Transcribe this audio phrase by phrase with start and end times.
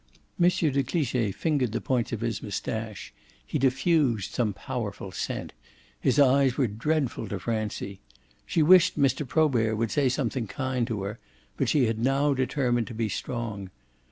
[0.43, 0.49] M.
[0.49, 3.13] de Cliche fingered the points of his moustache;
[3.45, 5.53] he diffused some powerful scent;
[5.99, 7.99] his eyes were dreadful to Francie.
[8.47, 9.27] She wished Mr.
[9.27, 11.19] Probert would say something kind to her;
[11.55, 13.69] but she had now determined to be strong.